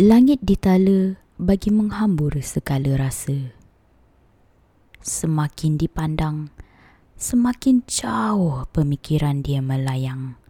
Langit 0.00 0.40
ditala 0.40 1.20
bagi 1.36 1.68
menghambur 1.68 2.40
segala 2.40 2.96
rasa. 2.96 3.52
Semakin 5.04 5.76
dipandang, 5.76 6.48
semakin 7.20 7.84
jauh 7.84 8.64
pemikiran 8.72 9.44
dia 9.44 9.60
melayang. 9.60 10.40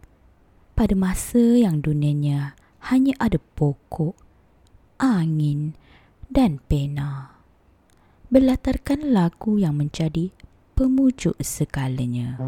Pada 0.79 0.95
masa 0.95 1.59
yang 1.59 1.83
dunianya 1.83 2.55
hanya 2.87 3.19
ada 3.19 3.35
pokok, 3.35 4.15
angin 4.95 5.75
dan 6.31 6.63
pena. 6.63 7.35
Berlatarkan 8.31 9.11
lagu 9.11 9.59
yang 9.59 9.75
menjadi 9.75 10.31
pemujuk 10.79 11.35
segalanya. 11.43 12.39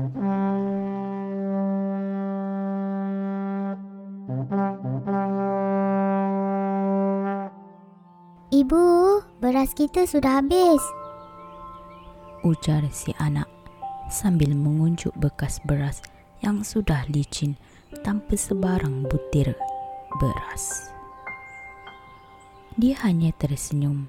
Ibu, 8.55 9.19
beras 9.43 9.75
kita 9.75 10.07
sudah 10.07 10.39
habis. 10.39 10.79
Ujar 12.47 12.87
si 12.87 13.11
anak 13.19 13.51
sambil 14.07 14.55
mengunjuk 14.55 15.11
bekas 15.19 15.59
beras 15.67 15.99
yang 16.39 16.63
sudah 16.63 17.03
licin 17.11 17.59
tanpa 18.07 18.39
sebarang 18.39 19.11
butir 19.11 19.51
beras. 20.23 20.87
Dia 22.79 22.95
hanya 23.03 23.35
tersenyum 23.35 24.07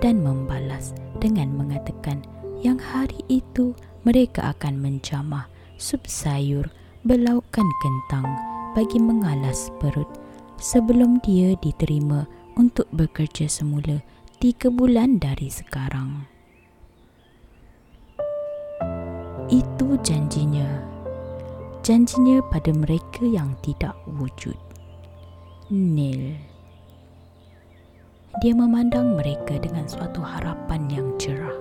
dan 0.00 0.24
membalas 0.24 0.96
dengan 1.20 1.52
mengatakan 1.52 2.24
yang 2.64 2.80
hari 2.80 3.20
itu 3.28 3.76
mereka 4.08 4.56
akan 4.56 4.80
menjamah 4.80 5.44
sup 5.76 6.08
sayur 6.08 6.72
berlaukkan 7.04 7.68
kentang 7.84 8.24
bagi 8.72 8.96
mengalas 8.96 9.68
perut 9.76 10.08
sebelum 10.56 11.20
dia 11.20 11.52
diterima 11.60 12.24
untuk 12.56 12.88
bekerja 12.90 13.46
semula 13.46 14.00
tiga 14.40 14.72
bulan 14.72 15.20
dari 15.20 15.52
sekarang. 15.52 16.26
Itu 19.52 20.00
janjinya. 20.00 20.66
Janjinya 21.84 22.40
pada 22.48 22.72
mereka 22.72 23.28
yang 23.28 23.52
tidak 23.60 23.92
wujud. 24.08 24.56
Nil. 25.68 26.32
Dia 28.40 28.56
memandang 28.56 29.20
mereka 29.20 29.60
dengan 29.60 29.84
suatu 29.84 30.24
harapan 30.24 30.88
yang 30.88 31.12
cerah. 31.20 31.54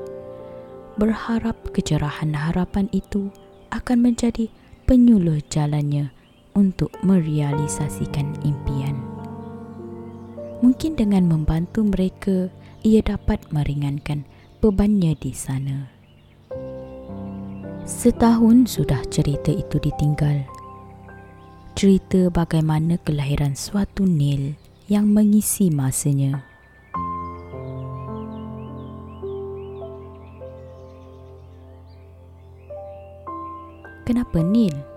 Berharap 0.96 1.60
kecerahan 1.76 2.32
harapan 2.32 2.88
itu 2.96 3.28
akan 3.76 4.00
menjadi 4.00 4.48
penyuluh 4.88 5.44
jalannya 5.52 6.08
untuk 6.56 6.88
merealisasikan 7.04 8.32
impian. 8.48 9.03
Mungkin 10.64 10.96
dengan 10.96 11.28
membantu 11.28 11.84
mereka, 11.84 12.48
ia 12.88 13.04
dapat 13.04 13.52
meringankan 13.52 14.24
bebannya 14.64 15.12
di 15.20 15.36
sana. 15.36 15.92
Setahun 17.84 18.72
sudah 18.72 19.04
cerita 19.12 19.52
itu 19.52 19.76
ditinggal. 19.76 20.48
Cerita 21.76 22.32
bagaimana 22.32 22.96
kelahiran 23.04 23.60
suatu 23.60 24.08
Nil 24.08 24.56
yang 24.88 25.12
mengisi 25.12 25.68
masanya. 25.68 26.48
Kenapa 34.08 34.40
Nil? 34.40 34.93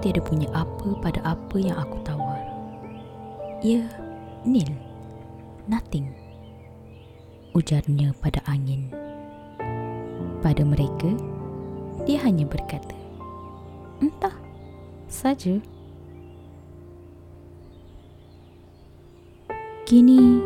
Tiada 0.00 0.20
punya 0.24 0.48
apa 0.56 0.96
pada 1.04 1.20
apa 1.28 1.56
yang 1.60 1.76
aku 1.76 2.00
tawar. 2.02 2.40
Ya, 3.60 3.84
nil. 4.48 4.72
Nothing. 5.68 6.08
Ujarnya 7.52 8.16
pada 8.24 8.40
angin. 8.48 8.88
Pada 10.40 10.64
mereka, 10.64 11.12
dia 12.08 12.24
hanya 12.24 12.48
berkata, 12.48 12.96
Entah, 14.00 14.32
saja. 15.04 15.60
Kini, 19.84 20.40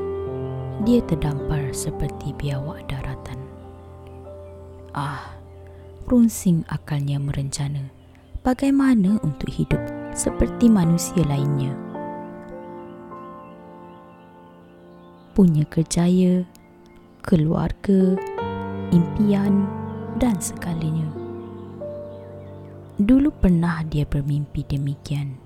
dia 0.83 0.99
terdampar 1.07 1.71
seperti 1.71 2.35
biawak 2.35 2.83
daratan. 2.91 3.39
Ah, 4.91 5.39
runsing 6.11 6.67
akalnya 6.67 7.23
merencana 7.23 7.94
bagaimana 8.45 9.17
untuk 9.25 9.49
hidup 9.49 9.81
seperti 10.13 10.69
manusia 10.69 11.25
lainnya. 11.25 11.73
Punya 15.33 15.65
kerjaya, 15.67 16.45
keluarga, 17.25 18.15
impian 18.93 19.65
dan 20.21 20.37
segalanya. 20.39 21.09
Dulu 23.01 23.33
pernah 23.43 23.83
dia 23.83 24.07
bermimpi 24.07 24.63
demikian. 24.69 25.41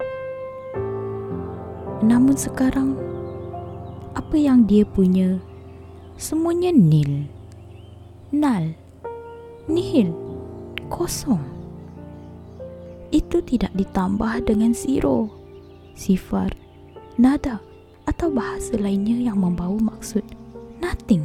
Namun 2.04 2.36
sekarang, 2.36 2.98
apa 4.12 4.36
yang 4.36 4.69
dia 4.69 4.84
punya, 4.84 5.41
semuanya 6.20 6.75
nil. 6.75 7.30
Nal. 8.34 8.76
Nihil. 9.70 10.12
Kosong 10.92 11.58
itu 13.09 13.41
tidak 13.41 13.73
ditambah 13.73 14.45
dengan 14.45 14.77
siro, 14.77 15.33
sifar, 15.97 16.53
nada 17.17 17.61
atau 18.05 18.29
bahasa 18.33 18.77
lainnya 18.77 19.33
yang 19.33 19.41
membawa 19.41 19.77
maksud 19.97 20.25
nothing. 20.81 21.25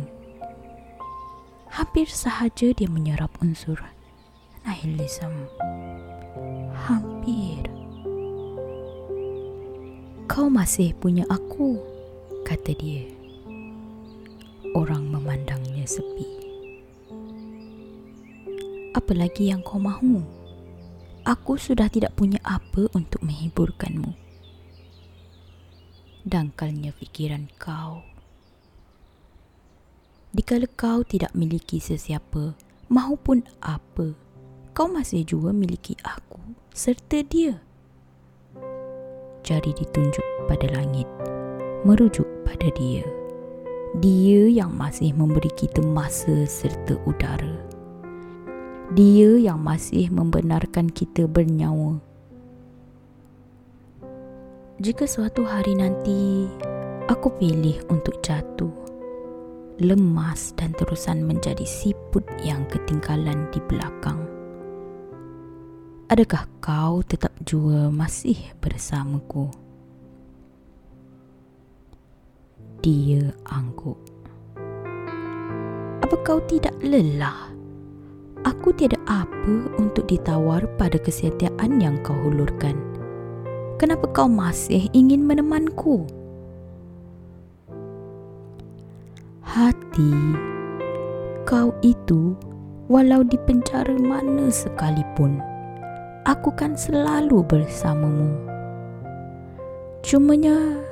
Hampir 1.74 2.06
sahaja 2.06 2.70
dia 2.72 2.86
menyerap 2.86 3.34
unsur 3.42 3.82
nihilism. 4.64 5.32
Hampir. 6.88 7.66
Kau 10.30 10.48
masih 10.48 10.96
punya 10.98 11.28
aku, 11.28 11.78
kata 12.48 12.74
dia. 12.78 13.06
Orang 14.74 15.12
memandangnya 15.14 15.86
sepi. 15.86 16.26
Apalagi 18.94 19.54
yang 19.54 19.62
kau 19.62 19.78
mahu? 19.78 20.43
Aku 21.24 21.56
sudah 21.56 21.88
tidak 21.88 22.16
punya 22.20 22.40
apa 22.44 22.92
untuk 22.92 23.24
menghiburkanmu. 23.24 24.12
Dangkalnya 26.24 26.96
fikiran 26.96 27.52
kau. 27.60 28.04
Dikala 30.32 30.68
kau 30.72 31.04
tidak 31.04 31.36
miliki 31.36 31.80
sesiapa 31.84 32.56
maupun 32.88 33.44
apa, 33.60 34.16
kau 34.72 34.88
masih 34.88 35.24
juga 35.28 35.52
miliki 35.52 36.00
aku 36.04 36.40
serta 36.74 37.22
dia. 37.28 37.60
Jari 39.44 39.76
ditunjuk 39.76 40.24
pada 40.48 40.72
langit, 40.72 41.06
merujuk 41.84 42.26
pada 42.48 42.72
dia. 42.74 43.04
Dia 44.02 44.50
yang 44.50 44.74
masih 44.74 45.14
memberi 45.14 45.52
kita 45.54 45.84
masa 45.86 46.48
serta 46.50 46.98
udara. 47.06 47.73
Dia 48.94 49.42
yang 49.42 49.58
masih 49.58 50.14
membenarkan 50.14 50.86
kita 50.86 51.26
bernyawa. 51.26 51.98
Jika 54.78 55.10
suatu 55.10 55.42
hari 55.42 55.74
nanti 55.74 56.46
aku 57.10 57.34
pilih 57.42 57.82
untuk 57.90 58.22
jatuh, 58.22 58.70
lemas 59.82 60.54
dan 60.54 60.78
terusan 60.78 61.26
menjadi 61.26 61.66
siput 61.66 62.22
yang 62.46 62.70
ketinggalan 62.70 63.50
di 63.50 63.58
belakang, 63.66 64.30
adakah 66.14 66.46
kau 66.62 67.02
tetap 67.02 67.34
juga 67.42 67.90
masih 67.90 68.38
bersamaku? 68.62 69.50
Dia 72.86 73.34
angguk. 73.50 73.98
Apa 76.06 76.14
kau 76.22 76.38
tidak 76.46 76.78
lelah? 76.86 77.53
Aku 78.44 78.76
tiada 78.76 79.00
apa 79.08 79.72
untuk 79.80 80.08
ditawar 80.08 80.68
pada 80.76 81.00
kesetiaan 81.00 81.80
yang 81.80 82.00
kau 82.04 82.16
hulurkan. 82.16 82.76
Kenapa 83.80 84.08
kau 84.12 84.28
masih 84.28 84.88
ingin 84.96 85.24
menemanku? 85.28 86.08
Hati, 89.44 90.14
kau 91.44 91.76
itu 91.84 92.36
walau 92.88 93.24
di 93.24 93.40
penjara 93.44 93.96
mana 94.00 94.52
sekalipun, 94.52 95.40
aku 96.28 96.52
kan 96.56 96.76
selalu 96.76 97.44
bersamamu. 97.44 98.34
Cumanya, 100.04 100.84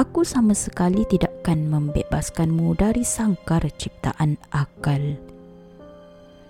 aku 0.00 0.24
sama 0.24 0.56
sekali 0.56 1.04
tidakkan 1.04 1.68
membebaskanmu 1.68 2.72
dari 2.76 3.04
sangkar 3.04 3.68
ciptaan 3.76 4.40
akal. 4.48 5.18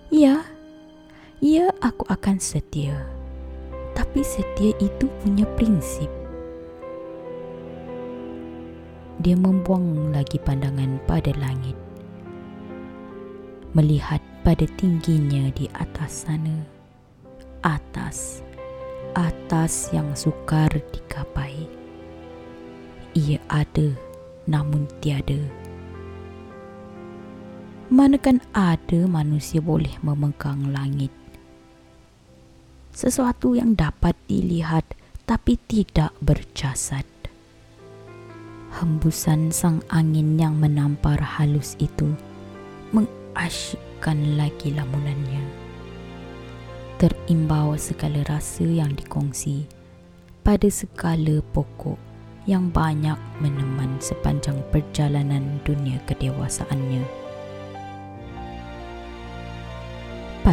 Ya, 0.08 0.40
ya 1.44 1.69
aku 1.84 2.08
akan 2.08 2.40
setia. 2.40 2.96
Tapi 3.93 4.25
setia 4.25 4.72
itu 4.81 5.05
punya 5.20 5.44
prinsip. 5.52 6.08
Dia 9.20 9.37
membuang 9.37 10.08
lagi 10.08 10.40
pandangan 10.40 10.96
pada 11.05 11.28
langit. 11.37 11.76
Melihat 13.76 14.25
pada 14.49 14.64
tingginya 14.81 15.52
di 15.52 15.69
atas 15.76 16.25
sana. 16.25 16.56
Atas. 17.60 18.40
Atas 19.12 19.93
yang 19.93 20.16
sukar 20.16 20.72
dikapai. 20.88 21.69
Ia 23.12 23.37
ada 23.52 23.93
namun 24.49 24.88
tiada. 25.05 25.37
Manakan 27.93 28.40
ada 28.52 28.77
manusia 28.96 29.61
boleh 29.61 29.93
memegang 30.00 30.73
langit 30.73 31.12
sesuatu 32.99 33.55
yang 33.55 33.79
dapat 33.79 34.19
dilihat 34.26 34.82
tapi 35.23 35.55
tidak 35.70 36.11
berjasad. 36.19 37.06
Hembusan 38.75 39.55
sang 39.55 39.87
angin 39.87 40.35
yang 40.35 40.58
menampar 40.58 41.23
halus 41.23 41.79
itu 41.79 42.11
mengasyikkan 42.90 44.35
lagi 44.35 44.75
lamunannya. 44.75 45.46
Terimbau 46.99 47.79
segala 47.79 48.26
rasa 48.26 48.67
yang 48.67 48.91
dikongsi 48.99 49.70
pada 50.43 50.67
segala 50.67 51.38
pokok 51.55 51.94
yang 52.50 52.67
banyak 52.67 53.14
meneman 53.38 53.94
sepanjang 54.02 54.58
perjalanan 54.75 55.62
dunia 55.62 56.02
kedewasaannya. 56.11 57.27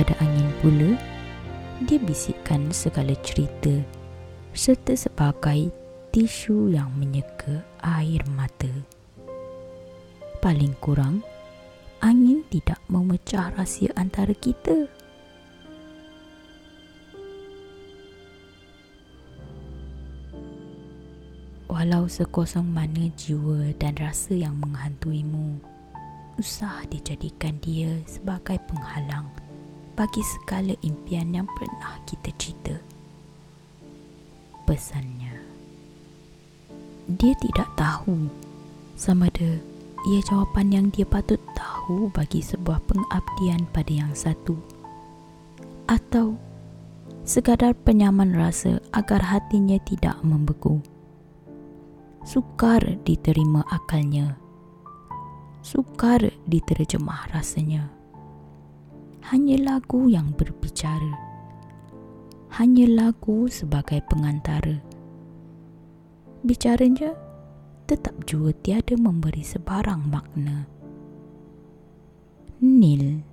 Pada 0.06 0.22
angin 0.22 0.46
pula, 0.62 0.94
dia 1.82 1.98
bisikkan 1.98 2.70
segala 2.70 3.18
cerita 3.26 3.74
serta 4.54 4.94
sebagai 4.94 5.74
tisu 6.14 6.70
yang 6.70 6.94
menyeka 6.94 7.66
air 7.82 8.22
mata. 8.30 8.70
Paling 10.46 10.78
kurang, 10.78 11.26
angin 12.06 12.46
tidak 12.54 12.78
memecah 12.86 13.50
rahsia 13.58 13.90
antara 13.98 14.38
kita. 14.38 14.86
Walau 21.66 22.06
sekosong 22.06 22.70
mana 22.70 23.10
jiwa 23.18 23.74
dan 23.82 23.98
rasa 23.98 24.38
yang 24.38 24.54
menghantuimu, 24.62 25.58
usah 26.38 26.86
dijadikan 26.94 27.58
dia 27.58 27.90
sebagai 28.06 28.62
penghalang 28.70 29.34
bagi 29.96 30.20
segala 30.22 30.76
impian 30.84 31.32
yang 31.32 31.48
pernah 31.56 31.96
kita 32.04 32.30
cita. 32.36 32.76
Pesannya, 34.68 35.40
dia 37.16 37.34
tidak 37.40 37.72
tahu 37.80 38.28
sama 39.00 39.32
ada 39.32 39.56
ia 40.12 40.20
jawapan 40.28 40.68
yang 40.70 40.88
dia 40.92 41.08
patut 41.08 41.40
tahu 41.56 42.12
bagi 42.12 42.44
sebuah 42.44 42.84
pengabdian 42.86 43.64
pada 43.72 43.90
yang 43.90 44.12
satu 44.12 44.60
atau 45.88 46.36
sekadar 47.24 47.74
penyaman 47.74 48.36
rasa 48.36 48.84
agar 48.92 49.24
hatinya 49.24 49.80
tidak 49.88 50.20
membeku. 50.22 50.84
Sukar 52.26 52.82
diterima 53.06 53.62
akalnya. 53.70 54.36
Sukar 55.62 56.26
diterjemah 56.50 57.30
rasanya 57.30 57.95
hanya 59.34 59.58
lagu 59.58 60.06
yang 60.06 60.38
berbicara. 60.38 61.18
Hanya 62.62 62.86
lagu 62.86 63.50
sebagai 63.50 64.06
pengantara. 64.06 64.78
Bicaranya 66.46 67.18
tetap 67.90 68.14
juga 68.30 68.54
tiada 68.62 68.94
memberi 68.94 69.42
sebarang 69.42 70.14
makna. 70.14 70.70
Nil 72.62 73.26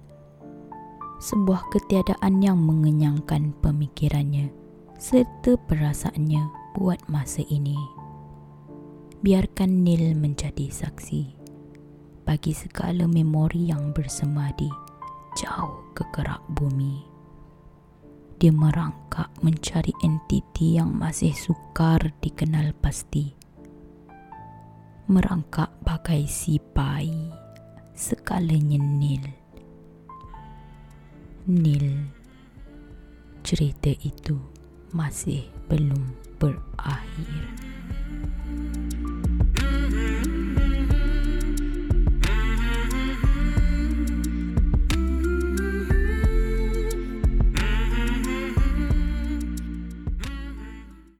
sebuah 1.20 1.68
ketiadaan 1.68 2.40
yang 2.40 2.56
mengenyangkan 2.56 3.52
pemikirannya 3.60 4.48
serta 4.96 5.60
perasaannya 5.68 6.72
buat 6.72 7.04
masa 7.12 7.44
ini. 7.52 7.76
Biarkan 9.20 9.84
Nil 9.84 10.16
menjadi 10.16 10.72
saksi 10.72 11.36
bagi 12.24 12.56
segala 12.56 13.04
memori 13.04 13.68
yang 13.68 13.92
bersemadi 13.92 14.72
jauh 15.36 15.81
ke 15.92 16.04
kerak 16.10 16.40
bumi. 16.48 17.04
Dia 18.40 18.50
merangkak 18.50 19.30
mencari 19.44 19.94
entiti 20.02 20.74
yang 20.74 20.90
masih 20.90 21.30
sukar 21.30 22.10
dikenal 22.18 22.74
pasti. 22.82 23.30
Merangkak 25.06 25.70
bagai 25.86 26.26
si 26.26 26.58
bayi 26.58 27.30
sekalanya 27.94 28.80
Nil. 28.82 29.24
Nil, 31.46 32.10
cerita 33.46 33.94
itu 34.02 34.34
masih 34.90 35.46
belum. 35.70 36.31